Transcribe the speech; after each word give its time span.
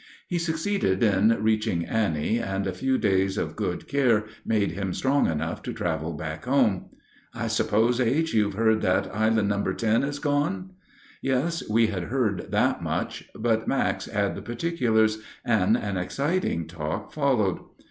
He 0.27 0.39
succeeded 0.39 1.03
in 1.03 1.29
reaching 1.43 1.85
Annie, 1.85 2.39
and 2.39 2.65
a 2.65 2.73
few 2.73 2.97
days 2.97 3.37
of 3.37 3.55
good 3.55 3.87
care 3.87 4.25
made 4.43 4.71
him 4.71 4.93
strong 4.95 5.27
enough 5.27 5.61
to 5.61 5.73
travel 5.73 6.13
back 6.13 6.45
home. 6.45 6.89
"I 7.35 7.45
suppose, 7.45 7.99
H., 7.99 8.33
you've 8.33 8.55
heard 8.55 8.81
that 8.81 9.15
Island 9.15 9.49
No. 9.49 9.61
10 9.63 10.01
is 10.01 10.17
gone?" 10.17 10.71
Yes, 11.21 11.61
we 11.69 11.85
had 11.85 12.05
heard 12.05 12.47
that 12.49 12.81
much, 12.81 13.29
but 13.35 13.67
Max 13.67 14.05
had 14.07 14.33
the 14.33 14.41
particulars, 14.41 15.19
and 15.45 15.77
an 15.77 15.97
exciting 15.97 16.65
talk 16.65 17.11
followed. 17.13 17.59